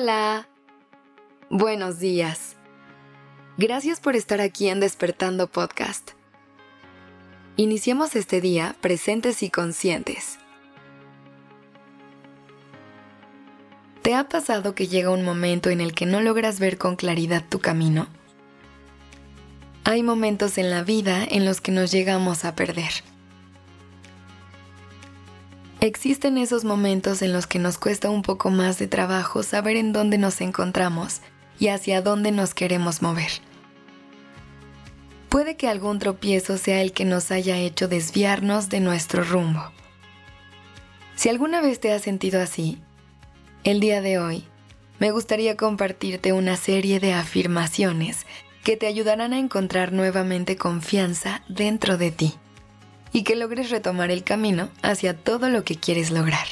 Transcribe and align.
Hola. 0.00 0.46
Buenos 1.50 1.98
días. 1.98 2.54
Gracias 3.56 3.98
por 3.98 4.14
estar 4.14 4.40
aquí 4.40 4.68
en 4.68 4.78
Despertando 4.78 5.48
Podcast. 5.48 6.12
Iniciemos 7.56 8.14
este 8.14 8.40
día 8.40 8.76
presentes 8.80 9.42
y 9.42 9.50
conscientes. 9.50 10.38
¿Te 14.02 14.14
ha 14.14 14.28
pasado 14.28 14.76
que 14.76 14.86
llega 14.86 15.10
un 15.10 15.24
momento 15.24 15.68
en 15.68 15.80
el 15.80 15.92
que 15.94 16.06
no 16.06 16.20
logras 16.20 16.60
ver 16.60 16.78
con 16.78 16.94
claridad 16.94 17.42
tu 17.48 17.58
camino? 17.58 18.06
Hay 19.82 20.04
momentos 20.04 20.58
en 20.58 20.70
la 20.70 20.84
vida 20.84 21.24
en 21.28 21.44
los 21.44 21.60
que 21.60 21.72
nos 21.72 21.90
llegamos 21.90 22.44
a 22.44 22.54
perder. 22.54 22.92
Existen 25.80 26.38
esos 26.38 26.64
momentos 26.64 27.22
en 27.22 27.32
los 27.32 27.46
que 27.46 27.60
nos 27.60 27.78
cuesta 27.78 28.10
un 28.10 28.22
poco 28.22 28.50
más 28.50 28.80
de 28.80 28.88
trabajo 28.88 29.44
saber 29.44 29.76
en 29.76 29.92
dónde 29.92 30.18
nos 30.18 30.40
encontramos 30.40 31.20
y 31.60 31.68
hacia 31.68 32.02
dónde 32.02 32.32
nos 32.32 32.52
queremos 32.52 33.00
mover. 33.00 33.30
Puede 35.28 35.56
que 35.56 35.68
algún 35.68 36.00
tropiezo 36.00 36.58
sea 36.58 36.82
el 36.82 36.92
que 36.92 37.04
nos 37.04 37.30
haya 37.30 37.58
hecho 37.58 37.86
desviarnos 37.86 38.70
de 38.70 38.80
nuestro 38.80 39.22
rumbo. 39.22 39.70
Si 41.14 41.28
alguna 41.28 41.60
vez 41.60 41.78
te 41.78 41.92
has 41.92 42.02
sentido 42.02 42.42
así, 42.42 42.80
el 43.62 43.78
día 43.78 44.00
de 44.00 44.18
hoy 44.18 44.44
me 44.98 45.12
gustaría 45.12 45.56
compartirte 45.56 46.32
una 46.32 46.56
serie 46.56 46.98
de 46.98 47.12
afirmaciones 47.12 48.26
que 48.64 48.76
te 48.76 48.88
ayudarán 48.88 49.32
a 49.32 49.38
encontrar 49.38 49.92
nuevamente 49.92 50.56
confianza 50.56 51.42
dentro 51.48 51.98
de 51.98 52.10
ti 52.10 52.34
y 53.12 53.22
que 53.22 53.36
logres 53.36 53.70
retomar 53.70 54.10
el 54.10 54.24
camino 54.24 54.68
hacia 54.82 55.16
todo 55.16 55.48
lo 55.48 55.64
que 55.64 55.76
quieres 55.76 56.10
lograr. 56.10 56.46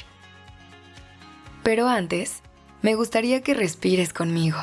Pero 1.63 1.89
antes, 1.89 2.43
me 2.83 2.95
gustaría 2.95 3.43
que 3.43 3.55
respires 3.55 4.13
conmigo. 4.13 4.59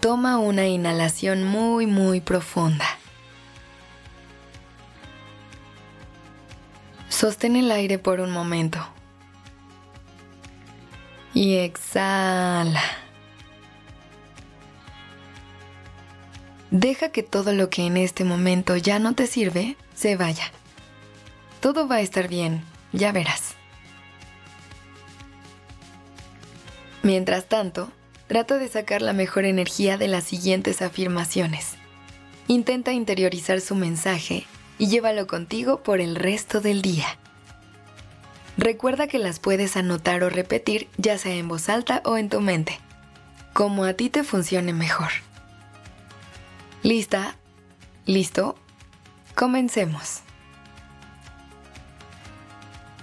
Toma 0.00 0.38
una 0.38 0.66
inhalación 0.66 1.44
muy 1.44 1.86
muy 1.86 2.20
profunda. 2.20 2.86
Sostén 7.08 7.56
el 7.56 7.70
aire 7.70 7.98
por 7.98 8.20
un 8.20 8.30
momento. 8.30 8.78
Y 11.34 11.56
exhala. 11.56 12.82
Deja 16.70 17.10
que 17.10 17.22
todo 17.22 17.52
lo 17.52 17.68
que 17.68 17.84
en 17.84 17.96
este 17.96 18.24
momento 18.24 18.76
ya 18.76 18.98
no 18.98 19.14
te 19.14 19.26
sirve 19.26 19.76
se 20.00 20.16
vaya. 20.16 20.50
Todo 21.60 21.86
va 21.86 21.96
a 21.96 22.00
estar 22.00 22.26
bien, 22.26 22.64
ya 22.94 23.12
verás. 23.12 23.54
Mientras 27.02 27.44
tanto, 27.44 27.92
trata 28.26 28.56
de 28.56 28.68
sacar 28.68 29.02
la 29.02 29.12
mejor 29.12 29.44
energía 29.44 29.98
de 29.98 30.08
las 30.08 30.24
siguientes 30.24 30.80
afirmaciones. 30.80 31.74
Intenta 32.48 32.94
interiorizar 32.94 33.60
su 33.60 33.74
mensaje 33.74 34.46
y 34.78 34.88
llévalo 34.88 35.26
contigo 35.26 35.82
por 35.82 36.00
el 36.00 36.16
resto 36.16 36.62
del 36.62 36.80
día. 36.80 37.18
Recuerda 38.56 39.06
que 39.06 39.18
las 39.18 39.38
puedes 39.38 39.76
anotar 39.76 40.24
o 40.24 40.30
repetir 40.30 40.88
ya 40.96 41.18
sea 41.18 41.34
en 41.34 41.48
voz 41.48 41.68
alta 41.68 42.00
o 42.06 42.16
en 42.16 42.30
tu 42.30 42.40
mente, 42.40 42.78
como 43.52 43.84
a 43.84 43.92
ti 43.92 44.08
te 44.08 44.24
funcione 44.24 44.72
mejor. 44.72 45.10
¿Lista? 46.82 47.36
¿Listo? 48.06 48.56
Comencemos. 49.40 50.20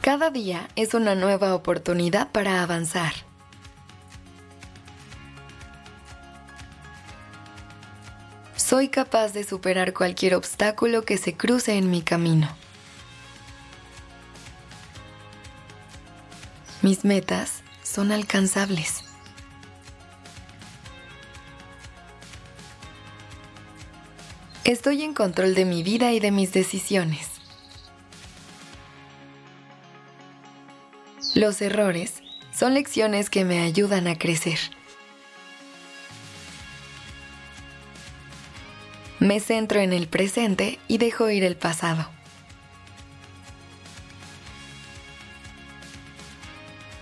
Cada 0.01 0.29
día 0.29 0.67
es 0.75 0.93
una 0.93 1.15
nueva 1.15 1.55
oportunidad 1.55 2.31
para 2.31 2.61
avanzar. 2.61 3.13
Soy 8.55 8.89
capaz 8.89 9.33
de 9.33 9.43
superar 9.45 9.95
cualquier 9.95 10.35
obstáculo 10.35 11.01
que 11.05 11.17
se 11.17 11.33
cruce 11.33 11.75
en 11.75 11.89
mi 11.89 12.03
camino. 12.03 12.55
Mis 16.83 17.03
metas 17.03 17.63
son 17.81 18.11
alcanzables. 18.11 19.06
Estoy 24.67 25.03
en 25.03 25.13
control 25.13 25.55
de 25.55 25.63
mi 25.63 25.81
vida 25.81 26.11
y 26.11 26.19
de 26.19 26.29
mis 26.29 26.51
decisiones. 26.51 27.29
Los 31.33 31.61
errores 31.61 32.21
son 32.53 32.73
lecciones 32.73 33.29
que 33.29 33.45
me 33.45 33.61
ayudan 33.61 34.07
a 34.07 34.17
crecer. 34.17 34.59
Me 39.21 39.39
centro 39.39 39.79
en 39.79 39.93
el 39.93 40.09
presente 40.09 40.79
y 40.89 40.97
dejo 40.97 41.29
ir 41.29 41.45
el 41.45 41.55
pasado. 41.55 42.09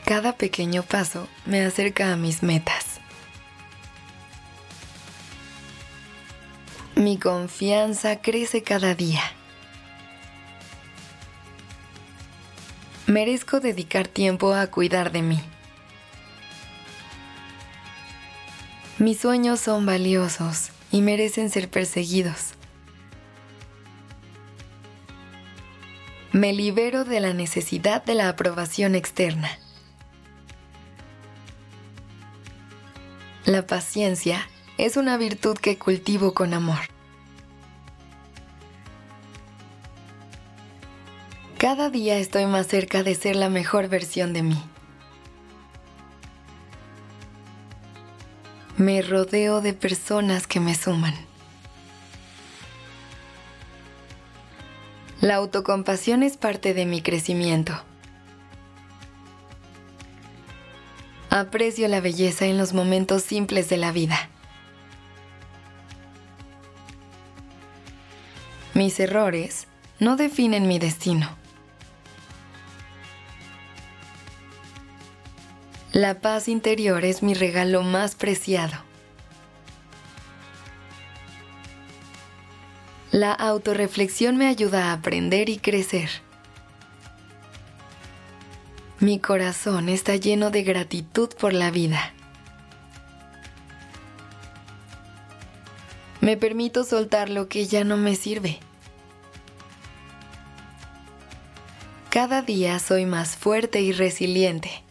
Cada 0.05 0.33
pequeño 0.33 0.83
paso 0.83 1.27
me 1.47 1.65
acerca 1.65 2.13
a 2.13 2.15
mis 2.15 2.43
metas. 2.43 2.94
Mi 7.05 7.19
confianza 7.19 8.19
crece 8.19 8.63
cada 8.63 8.95
día. 8.95 9.21
Merezco 13.05 13.59
dedicar 13.59 14.07
tiempo 14.07 14.55
a 14.55 14.65
cuidar 14.65 15.11
de 15.11 15.21
mí. 15.21 15.39
Mis 18.97 19.19
sueños 19.19 19.59
son 19.59 19.85
valiosos 19.85 20.71
y 20.91 21.01
merecen 21.01 21.51
ser 21.51 21.69
perseguidos. 21.69 22.55
Me 26.31 26.53
libero 26.53 27.03
de 27.03 27.19
la 27.19 27.33
necesidad 27.33 28.03
de 28.03 28.15
la 28.15 28.29
aprobación 28.29 28.95
externa. 28.95 29.51
La 33.45 33.67
paciencia 33.67 34.49
es 34.79 34.97
una 34.97 35.17
virtud 35.17 35.55
que 35.55 35.77
cultivo 35.77 36.33
con 36.33 36.55
amor. 36.55 36.94
Cada 41.67 41.89
día 41.89 42.19
estoy 42.19 42.45
más 42.45 42.67
cerca 42.67 43.01
de 43.01 43.15
ser 43.15 43.35
la 43.35 43.49
mejor 43.49 43.87
versión 43.87 44.33
de 44.33 44.43
mí. 44.43 44.63
Me 48.77 49.01
rodeo 49.01 49.61
de 49.61 49.73
personas 49.73 50.45
que 50.45 50.59
me 50.59 50.75
suman. 50.75 51.15
La 55.21 55.37
autocompasión 55.37 56.21
es 56.21 56.37
parte 56.37 56.75
de 56.75 56.85
mi 56.85 57.01
crecimiento. 57.01 57.73
Aprecio 61.31 61.87
la 61.87 61.99
belleza 61.99 62.45
en 62.45 62.59
los 62.59 62.73
momentos 62.73 63.23
simples 63.23 63.69
de 63.69 63.77
la 63.77 63.91
vida. 63.91 64.29
Mis 68.75 68.99
errores 68.99 69.65
no 69.99 70.15
definen 70.15 70.67
mi 70.67 70.77
destino. 70.77 71.43
La 75.95 76.19
paz 76.19 76.49
interior 76.49 77.05
es 77.05 77.23
mi 77.23 77.33
regalo 77.33 77.81
más 77.81 78.15
preciado. 78.15 78.73
La 83.13 83.31
autorreflexión 83.31 84.35
me 84.35 84.47
ayuda 84.47 84.89
a 84.89 84.91
aprender 84.91 85.47
y 85.47 85.57
crecer. 85.57 86.09
Mi 88.99 89.19
corazón 89.19 89.87
está 89.87 90.17
lleno 90.17 90.51
de 90.51 90.63
gratitud 90.63 91.29
por 91.39 91.53
la 91.53 91.71
vida. 91.71 92.13
Me 96.19 96.35
permito 96.35 96.83
soltar 96.83 97.29
lo 97.29 97.47
que 97.47 97.67
ya 97.67 97.85
no 97.85 97.95
me 97.95 98.17
sirve. 98.17 98.59
Cada 102.09 102.41
día 102.41 102.79
soy 102.79 103.05
más 103.05 103.37
fuerte 103.37 103.79
y 103.79 103.93
resiliente. 103.93 104.84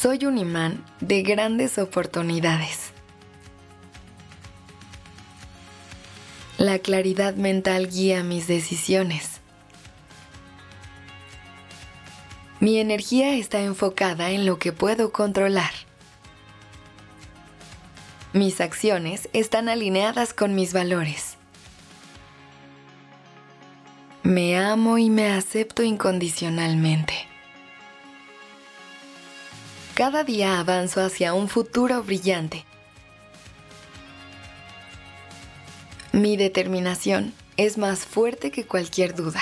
Soy 0.00 0.26
un 0.26 0.38
imán 0.38 0.84
de 1.00 1.22
grandes 1.22 1.76
oportunidades. 1.76 2.92
La 6.56 6.78
claridad 6.78 7.34
mental 7.34 7.88
guía 7.88 8.22
mis 8.22 8.46
decisiones. 8.46 9.40
Mi 12.60 12.78
energía 12.78 13.34
está 13.34 13.60
enfocada 13.60 14.30
en 14.30 14.46
lo 14.46 14.60
que 14.60 14.72
puedo 14.72 15.10
controlar. 15.10 15.72
Mis 18.32 18.60
acciones 18.60 19.28
están 19.32 19.68
alineadas 19.68 20.32
con 20.32 20.54
mis 20.54 20.72
valores. 20.72 21.38
Me 24.22 24.56
amo 24.56 24.96
y 24.98 25.10
me 25.10 25.32
acepto 25.32 25.82
incondicionalmente. 25.82 27.28
Cada 29.98 30.22
día 30.22 30.60
avanzo 30.60 31.04
hacia 31.04 31.34
un 31.34 31.48
futuro 31.48 32.04
brillante. 32.04 32.64
Mi 36.12 36.36
determinación 36.36 37.34
es 37.56 37.78
más 37.78 38.06
fuerte 38.06 38.52
que 38.52 38.64
cualquier 38.64 39.16
duda. 39.16 39.40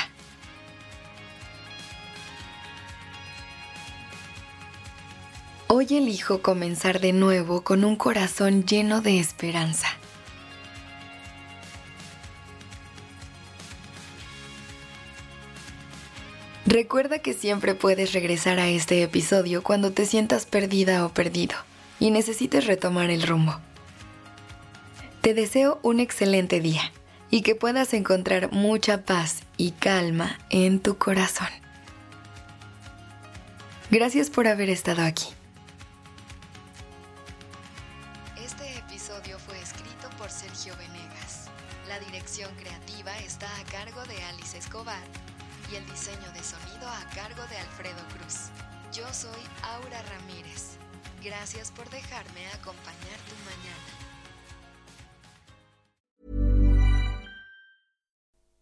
Hoy 5.67 5.89
elijo 5.91 6.41
comenzar 6.41 7.01
de 7.01 7.13
nuevo 7.13 7.63
con 7.63 7.85
un 7.85 7.97
corazón 7.97 8.65
lleno 8.65 9.03
de 9.03 9.21
esperanza. 9.21 9.89
Recuerda 16.67 17.21
que 17.21 17.33
siempre 17.33 17.77
puedes 17.77 18.13
regresar 18.13 18.59
a 18.59 18.67
este 18.67 19.01
episodio 19.05 19.63
cuando 19.63 19.93
te 19.93 20.05
sientas 20.05 20.47
perdida 20.47 21.07
o 21.07 21.11
perdido 21.11 21.55
y 22.01 22.11
necesites 22.11 22.67
retomar 22.67 23.11
el 23.11 23.23
rumbo. 23.23 23.61
Te 25.21 25.33
deseo 25.33 25.79
un 25.85 26.01
excelente 26.01 26.61
día 26.61 26.83
y 27.31 27.43
que 27.43 27.55
puedas 27.55 27.95
encontrar 27.95 28.51
mucha 28.51 29.05
paz 29.05 29.43
y 29.57 29.71
calma 29.73 30.41
en 30.51 30.81
tu 30.81 30.99
corazón. 30.99 31.47
Gracias 33.93 34.29
por 34.29 34.49
haber 34.49 34.69
estado 34.69 35.03
aquí. 35.03 35.29
Este 38.45 38.77
episodio 38.77 39.39
fue 39.39 39.57
escrito 39.63 40.11
por 40.19 40.31
Sergio 40.31 40.75
Venegas. 40.79 41.47
La 41.87 42.01
dirección 42.01 42.51
creativa 42.57 43.17
está 43.21 43.47
a 43.61 43.65
cargo 43.71 44.03
de 44.07 44.21
Alice 44.25 44.59
Escobar 44.59 45.05
y 45.71 45.77
el 45.77 45.87
diseño 45.87 46.31
de 46.33 46.43
sonido 46.43 46.89
a 46.89 47.05
cargo 47.15 47.43
de 47.49 47.59
Alfredo 47.59 48.03
Cruz. 48.17 48.51
Yo 48.93 49.07
soy 49.13 49.41
Aura 49.63 50.03
Ramírez. 50.03 50.77
Gracias 51.23 51.71
por 51.71 51.89
dejarme 51.91 52.47
acompañar 52.49 53.19
tu 53.29 53.35
mañana. 53.45 53.96